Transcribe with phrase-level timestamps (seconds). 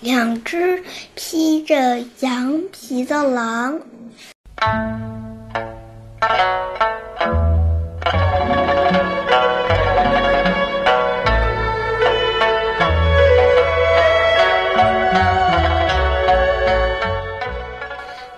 [0.00, 0.80] 两只
[1.16, 3.80] 披着羊皮的狼。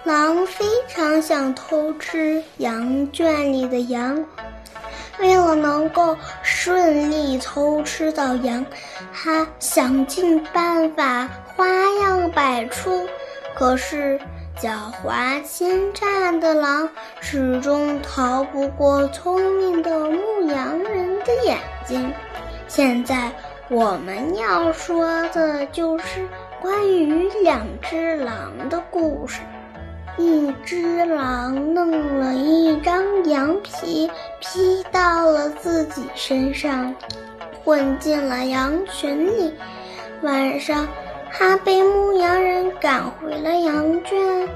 [0.04, 4.24] 狼非常想偷吃羊圈里的羊。
[5.18, 8.64] 为了能够顺利偷吃到羊，
[9.12, 11.66] 他想尽办法，花
[12.00, 13.06] 样百出。
[13.54, 14.18] 可是
[14.59, 14.70] 狡
[15.02, 16.88] 猾奸诈的狼
[17.20, 20.18] 始终逃不过聪明的牧
[20.48, 22.12] 羊人的眼睛。
[22.68, 23.30] 现在
[23.68, 26.27] 我们要说的就是
[26.60, 29.40] 关于两只狼的故事。
[30.16, 34.10] 一只狼弄了一张羊皮
[34.41, 36.95] 披到了自己身上，
[37.64, 39.54] 混进了羊群里。
[40.23, 40.87] 晚上，
[41.32, 44.48] 它被牧羊人赶回了羊圈。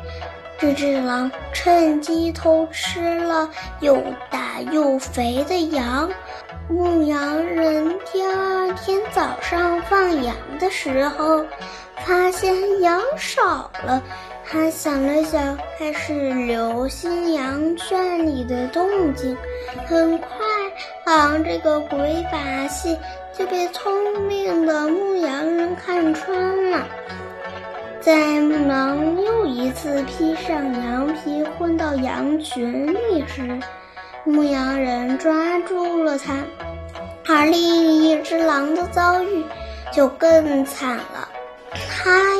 [0.58, 6.10] 这只狼趁机偷吃了又大又肥的羊。
[6.68, 11.44] 牧羊人第二天早上放羊的时候，
[12.06, 14.02] 发现羊少了。
[14.46, 16.12] 他想了想，开始
[16.46, 19.36] 留心羊圈里的动静。
[19.86, 20.28] 很快，
[21.06, 22.96] 狼这个鬼把戏
[23.36, 26.86] 就被聪明的牧羊人看穿了。
[28.00, 33.58] 在狼又一次披上羊皮混到羊群里时，
[34.24, 36.36] 牧羊人抓住了他。
[37.26, 39.42] 而另一只狼的遭遇
[39.90, 41.28] 就更惨了。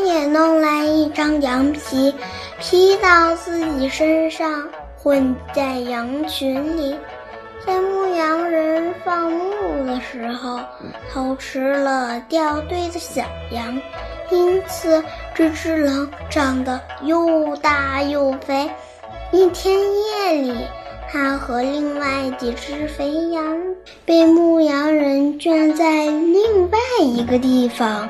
[0.04, 2.14] 也弄来一张羊皮，
[2.60, 6.96] 披到自己身上，混在羊群里，
[7.66, 10.60] 在牧羊人放牧的时候
[11.12, 13.80] 偷吃了掉队的小羊，
[14.30, 15.02] 因此
[15.34, 18.70] 这只狼长得又大又肥。
[19.32, 20.66] 一天夜里，
[21.10, 23.58] 它和另外几只肥羊
[24.04, 28.08] 被牧羊人圈在另外一个地方。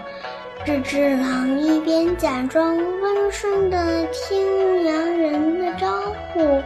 [0.67, 5.87] 这只狼一边假装温顺地听牧羊人的招
[6.33, 6.63] 呼，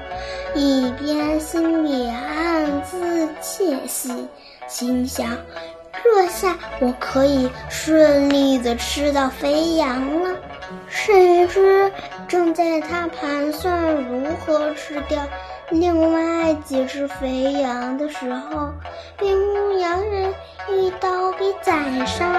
[0.55, 4.29] 一边心里暗自窃喜，
[4.69, 5.27] 心想：
[6.05, 10.37] 这下我可以顺利地吃到肥羊了。
[10.89, 11.91] 谁知，
[12.29, 15.21] 正在他盘算如何吃掉
[15.71, 18.73] 另外几只肥羊的时候，
[19.17, 20.33] 被牧羊人
[20.71, 21.75] 一刀给宰
[22.07, 22.38] 杀。